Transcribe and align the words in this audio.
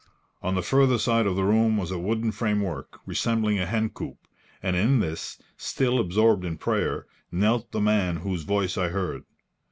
On 0.41 0.55
the 0.55 0.63
further 0.63 0.97
side 0.97 1.27
of 1.27 1.35
the 1.35 1.43
room 1.43 1.77
was 1.77 1.91
a 1.91 1.99
wooden 1.99 2.31
framework 2.31 2.99
resembling 3.05 3.59
a 3.59 3.67
hencoop, 3.67 4.17
and 4.63 4.75
in 4.75 4.99
this, 4.99 5.37
still 5.57 5.99
absorbed 5.99 6.43
in 6.43 6.57
prayer, 6.57 7.05
knelt 7.31 7.71
the 7.71 7.81
man 7.81 8.15
whose 8.15 8.41
voice 8.41 8.79
I 8.79 8.87
heard. 8.87 9.25